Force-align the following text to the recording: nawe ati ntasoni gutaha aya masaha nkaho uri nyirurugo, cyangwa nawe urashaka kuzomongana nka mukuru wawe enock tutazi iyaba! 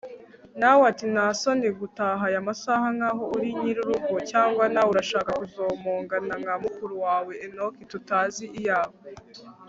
nawe 0.59 0.81
ati 0.91 1.05
ntasoni 1.13 1.67
gutaha 1.79 2.23
aya 2.29 2.41
masaha 2.47 2.85
nkaho 2.97 3.23
uri 3.35 3.49
nyirurugo, 3.59 4.15
cyangwa 4.31 4.63
nawe 4.73 4.89
urashaka 4.93 5.31
kuzomongana 5.39 6.33
nka 6.41 6.55
mukuru 6.63 6.93
wawe 7.05 7.33
enock 7.45 7.73
tutazi 7.91 8.45
iyaba! 8.59 8.95